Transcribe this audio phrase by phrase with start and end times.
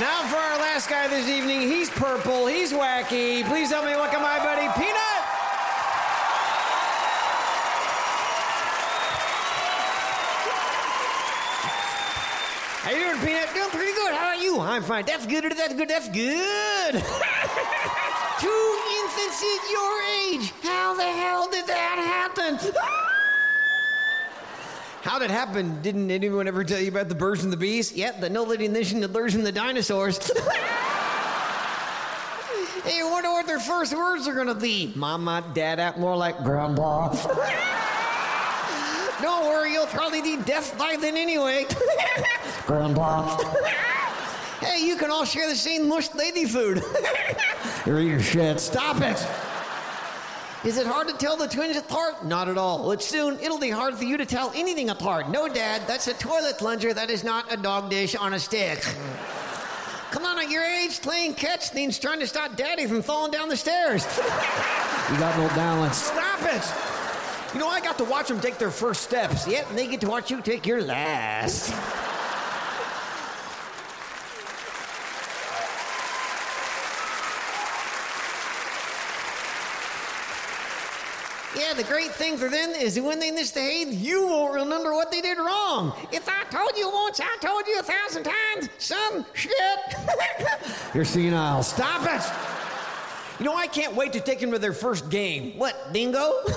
[0.00, 1.60] Now for our last guy this evening.
[1.60, 2.46] He's purple.
[2.46, 3.44] He's wacky.
[3.44, 4.96] Please help me welcome my buddy Peanut.
[12.80, 13.52] How you doing, Peanut?
[13.52, 14.14] Doing pretty good.
[14.14, 14.58] How about you?
[14.58, 15.04] I'm fine.
[15.04, 15.44] That's good.
[15.44, 15.88] That's good.
[15.88, 16.94] That's good.
[18.40, 20.50] Two infants at your age.
[20.62, 22.72] How the hell did that happen?
[25.02, 25.80] How did it happen?
[25.80, 27.92] Didn't anyone ever tell you about the birds and the bees?
[27.92, 30.18] Yep, the no living nation, the birds and the dinosaurs.
[32.84, 34.92] hey, you wonder what their first words are gonna be.
[34.94, 37.08] Mama, dada, more like grandpa.
[39.22, 41.64] Don't worry, you'll probably be deaf by then anyway.
[42.66, 43.38] grandpa.
[44.60, 46.82] hey, you can all share the same mush lady food.
[47.86, 48.60] You're eating shit.
[48.60, 49.26] Stop it.
[50.62, 52.24] Is it hard to tell the twins apart?
[52.26, 52.86] Not at all.
[52.86, 55.30] But soon it'll be hard for you to tell anything apart.
[55.30, 56.92] No, Dad, that's a toilet plunger.
[56.92, 58.80] That is not a dog dish on a stick.
[60.10, 63.48] Come on, at your age, playing catch means trying to stop Daddy from falling down
[63.48, 64.04] the stairs.
[65.10, 65.96] you got no balance.
[65.96, 67.54] Stop it!
[67.54, 69.46] You know, I got to watch them take their first steps.
[69.46, 71.72] Yep, and they get to watch you take your last.
[81.56, 85.10] Yeah, the great thing for them is that when they misbehave, you won't remember what
[85.10, 85.92] they did wrong.
[86.12, 89.52] If I told you once, I told you a thousand times, some shit.
[90.94, 91.62] You're senile.
[91.62, 92.22] Stop it.
[93.40, 95.58] You know, I can't wait to take them to their first game.
[95.58, 96.32] What, bingo?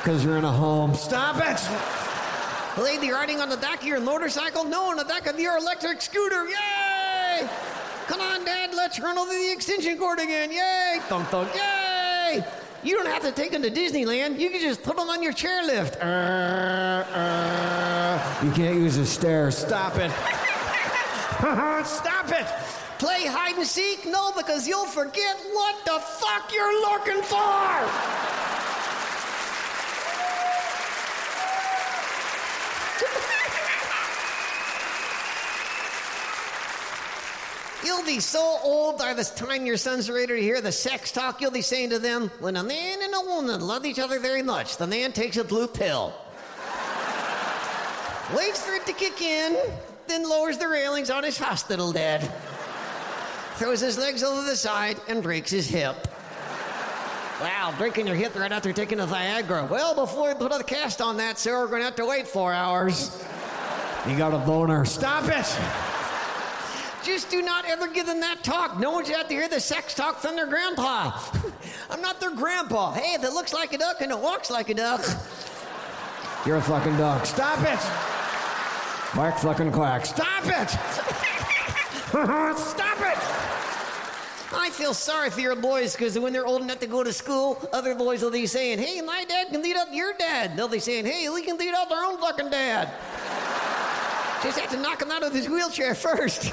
[0.00, 0.94] Because you're in a home.
[0.94, 2.80] Stop it.
[2.82, 4.64] Lady riding on the back of your motorcycle?
[4.64, 6.48] No, on the back of your electric scooter.
[6.48, 7.46] Yay!
[8.06, 10.50] Come on, Dad, let's run over the extension cord again.
[10.50, 11.00] Yay!
[11.02, 11.79] Thunk, thunk, yay!
[12.82, 14.38] You don't have to take them to Disneyland.
[14.38, 16.00] You can just put them on your chairlift.
[16.00, 19.50] Uh, uh, you can't use a stair.
[19.50, 20.10] Stop it.
[21.86, 22.46] Stop it.
[22.98, 24.06] Play hide and seek?
[24.06, 28.19] No, because you'll forget what the fuck you're looking for.
[38.00, 41.12] You'll be so old by the time your sons are ready to hear the sex
[41.12, 44.18] talk, you'll be saying to them, when a man and a woman love each other
[44.18, 46.14] very much, the man takes a blue pill.
[48.34, 49.54] Waits for it to kick in,
[50.06, 52.22] then lowers the railings on his hospital bed.
[53.56, 55.94] Throws his legs over the side and breaks his hip.
[57.42, 59.68] Wow, breaking your hip right after taking a Viagra.
[59.68, 62.28] Well, before we put a cast on that, sir, we're going to have to wait
[62.28, 63.22] four hours.
[64.08, 64.86] You got a boner.
[64.86, 65.89] Stop it!
[67.04, 68.78] Just do not ever give them that talk.
[68.78, 71.18] No one should have to hear the sex talk from their grandpa.
[71.90, 72.92] I'm not their grandpa.
[72.92, 75.00] Hey, if it looks like a duck and it walks like a duck,
[76.46, 77.24] you're a fucking duck.
[77.24, 77.80] Stop it!
[79.12, 80.06] Quack fucking quack.
[80.06, 80.70] Stop it!
[82.58, 83.18] Stop it!
[84.52, 87.60] I feel sorry for your boys because when they're old enough to go to school,
[87.72, 90.56] other boys will be saying, hey, my dad can lead up your dad.
[90.56, 92.92] They'll be saying, hey, we can lead up our own fucking dad.
[94.42, 96.52] Just have to knock him out of his wheelchair first.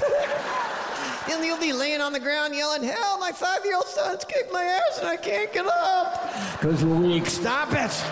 [1.28, 4.52] then he'll be laying on the ground yelling, Hell, my five year old son's kicked
[4.52, 6.32] my ass and I can't get up.
[6.52, 7.26] Because you're weak.
[7.26, 8.04] Stop it.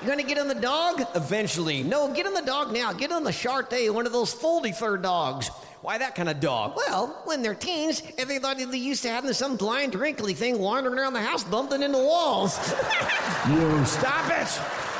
[0.00, 1.02] You're gonna get on the dog?
[1.14, 1.82] Eventually.
[1.82, 2.92] No, get on the dog now.
[2.92, 5.50] Get on the Shar-Pei, one of those foldy fur dogs.
[5.82, 6.74] Why that kind of dog?
[6.76, 11.14] Well, when they're teens, everybody they used to having some blind wrinkly thing wandering around
[11.14, 12.58] the house bumping into walls.
[13.48, 14.99] you stop it!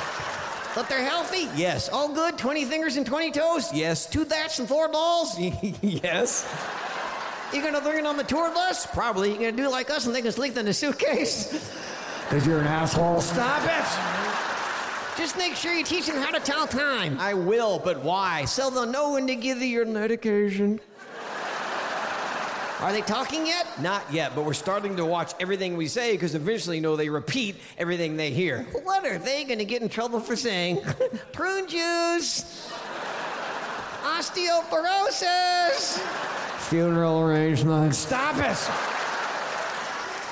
[0.73, 1.49] But they're healthy?
[1.55, 1.89] Yes.
[1.89, 2.37] All good?
[2.37, 3.73] 20 fingers and 20 toes?
[3.73, 4.05] Yes.
[4.05, 5.37] Two bats and four balls?
[5.81, 6.47] yes.
[7.53, 8.85] You gonna bring it on the tour bus?
[8.87, 9.31] Probably.
[9.31, 11.77] You gonna do like us and they can sleep in the suitcase?
[12.31, 13.19] Because you're an asshole.
[13.19, 15.17] Stop it!
[15.21, 17.19] Just make sure you teach them how to tell time.
[17.19, 18.45] I will, but why?
[18.45, 20.79] So they'll know when to give you your medication.
[22.81, 23.79] Are they talking yet?
[23.79, 27.09] Not yet, but we're starting to watch everything we say because eventually, you know, they
[27.09, 28.63] repeat everything they hear.
[28.83, 30.81] What are they going to get in trouble for saying?
[31.31, 32.71] Prune juice,
[34.01, 35.99] osteoporosis,
[36.69, 37.99] Funeral arrangements.
[37.99, 38.57] Stop it!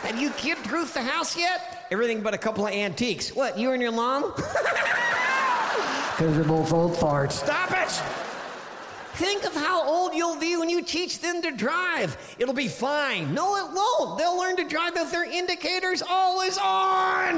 [0.08, 1.86] Have you kid proofed the house yet?
[1.92, 3.36] Everything but a couple of antiques.
[3.36, 4.34] What, you and your mom?
[6.20, 7.32] Because they're both old farts.
[7.32, 8.19] Stop it!
[9.20, 12.16] Think of how old you'll be when you teach them to drive.
[12.40, 13.34] It'll be fine.
[13.34, 14.18] No, it won't.
[14.18, 17.38] They'll learn to drive with their indicators always on.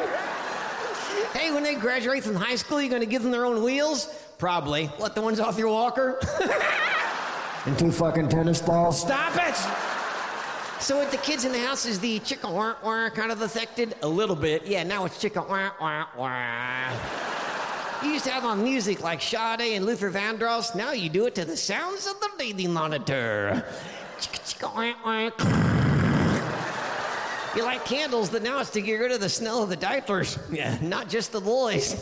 [1.34, 4.14] Hey, when they graduate from high school, you're gonna give them their own wheels?
[4.38, 4.92] Probably.
[5.00, 6.20] Let the ones off your walker?
[7.66, 9.00] And two fucking tennis balls.
[9.00, 9.56] Stop it!
[10.82, 13.94] So with the kids in the house, is the chicka wah wah kind of affected?
[14.02, 14.66] A little bit.
[14.66, 17.31] Yeah, now it's chicka wah wah wah.
[18.04, 20.74] You used to have on music like Sade and Luther Vandross.
[20.76, 23.64] Now you do it to the sounds of the lady monitor.
[27.56, 30.40] You like candles, but now it's to get rid of the smell of the diapers.
[30.52, 31.94] Yeah, not just the boys.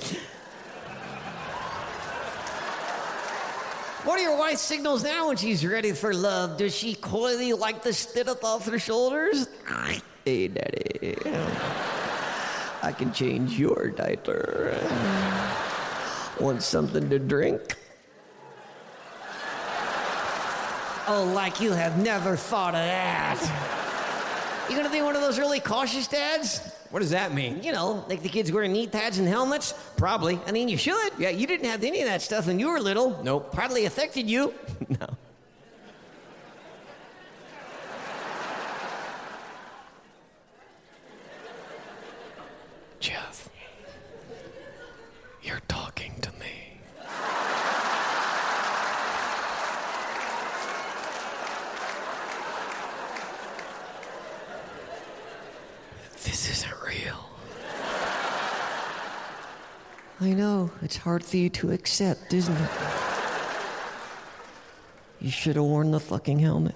[4.06, 6.58] What are your wife's signals now when she's ready for love?
[6.58, 9.50] Does she coyly like the spit up off her shoulders?
[10.24, 11.18] Hey, daddy.
[12.82, 14.78] I can change your diaper.
[16.40, 17.76] Want something to drink?
[21.08, 24.68] Oh, like you have never thought of that.
[24.70, 26.60] You gonna be one of those really cautious dads?
[26.92, 27.62] What does that mean?
[27.64, 29.74] You know, like the kids wearing knee pads and helmets?
[29.98, 30.40] Probably.
[30.46, 31.12] I mean, you should.
[31.18, 33.22] Yeah, you didn't have any of that stuff when you were little.
[33.24, 33.54] Nope.
[33.54, 34.54] Hardly affected you.
[35.00, 35.08] No.
[43.00, 43.50] Jeff,
[45.42, 46.80] you're talking to me.
[56.24, 57.30] This isn't real.
[60.22, 62.70] I know, it's hard for you to accept, isn't it?
[65.22, 66.76] You should have worn the fucking helmet.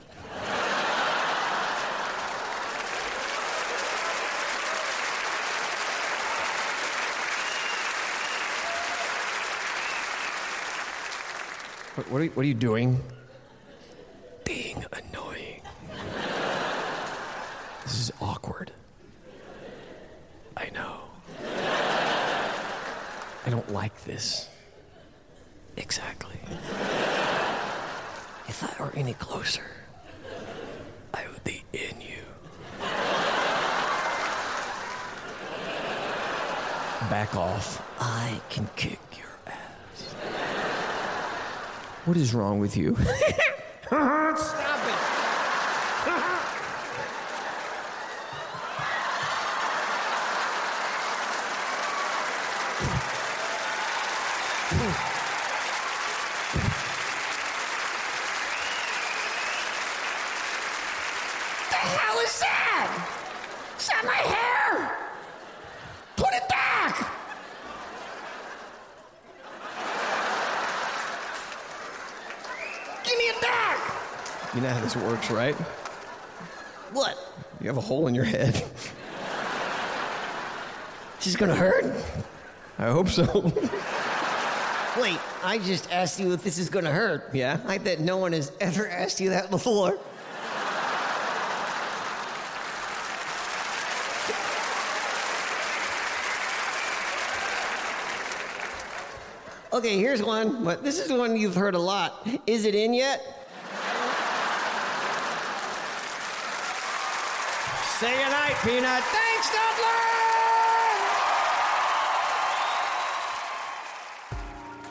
[11.96, 13.04] What, what, are, you, what are you doing?
[14.46, 15.62] Being annoying.
[17.84, 18.72] This is awkward.
[20.56, 21.02] I know.
[23.43, 24.50] I don't like this.
[25.78, 26.40] Exactly.
[28.48, 29.70] If I were any closer,
[31.14, 32.24] I would be in you.
[37.12, 37.80] Back off.
[38.00, 40.14] I can kick your ass.
[42.06, 42.96] What is wrong with you?
[43.88, 44.96] Stop it!
[54.74, 54.90] the
[61.76, 63.08] hell is that?
[63.78, 64.98] Is that my hair?
[66.16, 66.98] Put it back!
[73.04, 73.80] Give me it back!
[74.56, 75.56] you know how this works, right?
[76.94, 77.16] What?
[77.62, 78.54] You have a hole in your head.
[81.18, 81.86] This is gonna hurt?
[82.78, 83.24] I hope so.
[85.00, 87.30] Wait, I just asked you if this is gonna hurt.
[87.34, 87.60] Yeah?
[87.66, 89.98] I bet no one has ever asked you that before.
[99.74, 102.28] Okay, here's one, but this is one you've heard a lot.
[102.46, 103.20] Is it in yet?
[108.00, 109.04] Say goodnight, Peanut.
[109.04, 110.23] Thanks, Dudley!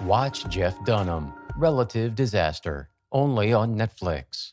[0.07, 4.53] Watch Jeff Dunham, Relative Disaster, only on Netflix.